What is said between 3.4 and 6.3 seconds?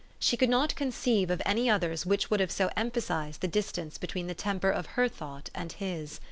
the dis tance between the temper of her thought and his.